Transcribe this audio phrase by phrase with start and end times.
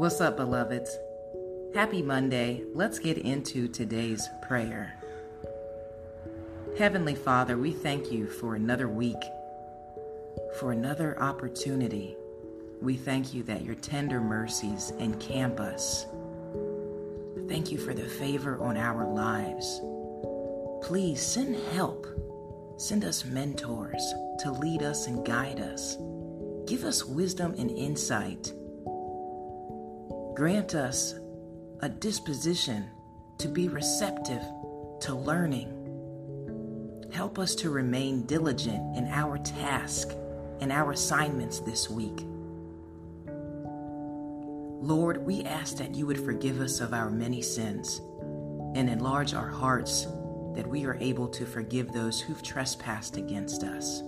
[0.00, 0.96] What's up, beloveds?
[1.74, 2.64] Happy Monday.
[2.72, 4.94] Let's get into today's prayer.
[6.78, 9.22] Heavenly Father, we thank you for another week,
[10.58, 12.16] for another opportunity.
[12.80, 16.06] We thank you that your tender mercies encamp us.
[17.46, 19.82] Thank you for the favor on our lives.
[20.82, 22.06] Please send help.
[22.78, 25.98] Send us mentors to lead us and guide us.
[26.66, 28.54] Give us wisdom and insight.
[30.40, 31.16] Grant us
[31.80, 32.88] a disposition
[33.36, 34.40] to be receptive
[35.00, 35.68] to learning.
[37.12, 40.14] Help us to remain diligent in our task
[40.62, 42.24] and our assignments this week.
[44.82, 48.00] Lord, we ask that you would forgive us of our many sins
[48.74, 50.06] and enlarge our hearts
[50.54, 54.00] that we are able to forgive those who've trespassed against us.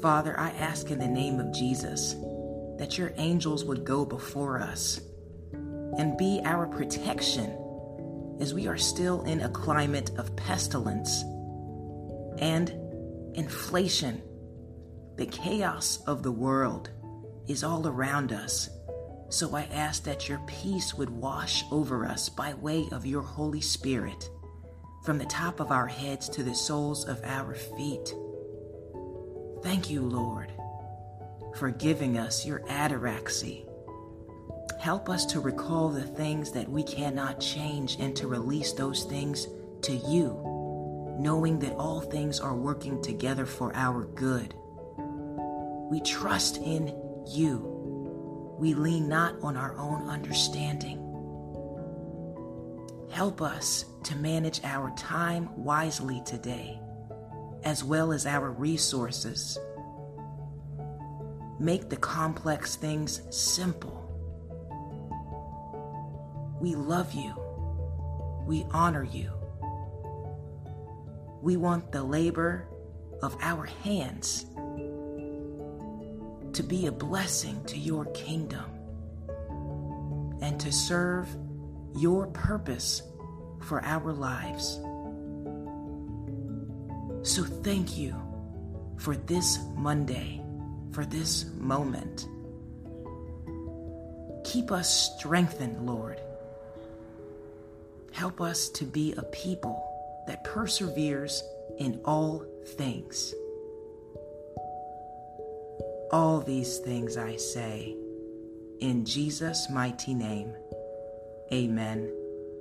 [0.00, 2.14] Father, I ask in the name of Jesus
[2.78, 5.00] that your angels would go before us
[5.52, 7.58] and be our protection
[8.40, 11.22] as we are still in a climate of pestilence
[12.38, 12.70] and
[13.34, 14.20] inflation.
[15.16, 16.90] The chaos of the world
[17.46, 18.68] is all around us.
[19.28, 23.60] So I ask that your peace would wash over us by way of your Holy
[23.60, 24.28] Spirit,
[25.04, 28.14] from the top of our heads to the soles of our feet.
[29.62, 30.53] Thank you, Lord
[31.56, 33.64] for giving us your ataraxy.
[34.80, 39.46] Help us to recall the things that we cannot change and to release those things
[39.82, 44.54] to you, knowing that all things are working together for our good.
[45.90, 46.94] We trust in
[47.26, 48.56] you.
[48.58, 51.00] We lean not on our own understanding.
[53.10, 56.80] Help us to manage our time wisely today,
[57.62, 59.58] as well as our resources
[61.60, 64.00] Make the complex things simple.
[66.60, 67.34] We love you.
[68.46, 69.30] We honor you.
[71.42, 72.66] We want the labor
[73.22, 74.46] of our hands
[76.54, 78.64] to be a blessing to your kingdom
[80.40, 81.28] and to serve
[81.96, 83.02] your purpose
[83.62, 84.80] for our lives.
[87.22, 88.14] So thank you
[88.98, 90.43] for this Monday
[90.94, 92.28] for this moment.
[94.44, 96.20] Keep us strengthened, Lord.
[98.12, 99.82] Help us to be a people
[100.28, 101.42] that perseveres
[101.78, 102.44] in all
[102.76, 103.34] things.
[106.12, 107.96] All these things I say
[108.80, 110.54] in Jesus' mighty name.
[111.52, 112.12] Amen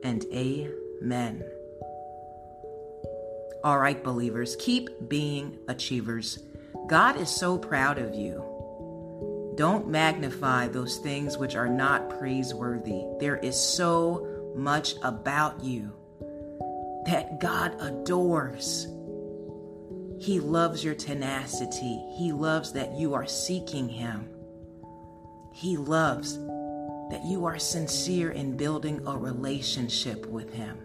[0.03, 1.43] and amen.
[3.63, 6.39] All right, believers, keep being achievers.
[6.87, 8.43] God is so proud of you.
[9.55, 13.03] Don't magnify those things which are not praiseworthy.
[13.19, 15.93] There is so much about you
[17.05, 18.87] that God adores.
[20.19, 22.03] He loves your tenacity.
[22.17, 24.27] He loves that you are seeking Him.
[25.53, 30.77] He loves that you are sincere in building a relationship with Him.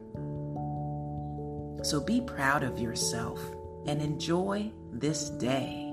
[1.84, 3.40] So be proud of yourself
[3.86, 5.87] and enjoy this day.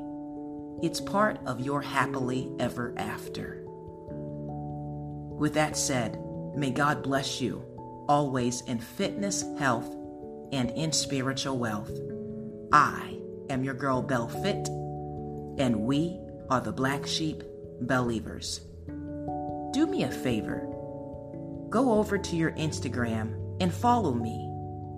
[0.82, 3.64] It's part of your happily ever after.
[5.38, 6.20] With that said,
[6.56, 7.66] may God bless you
[8.08, 9.94] always in fitness, health,
[10.52, 11.92] and in spiritual wealth.
[12.72, 13.20] I
[13.50, 14.68] am your girl Bell Fit,
[15.58, 16.20] and we
[16.50, 17.44] are the Black Sheep
[17.82, 18.62] Believers.
[19.74, 20.68] Do me a favor.
[21.70, 24.52] Go over to your Instagram and follow me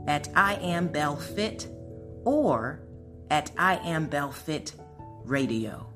[0.08, 1.68] at I am Bell Fit
[2.26, 2.82] or
[3.30, 4.74] at I am Bell Fit
[5.30, 5.88] Radio.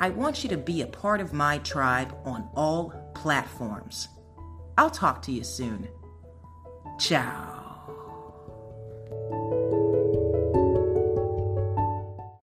[0.00, 4.08] I want you to be a part of my tribe on all platforms.
[4.78, 5.88] I'll talk to you soon.
[6.98, 7.59] Ciao.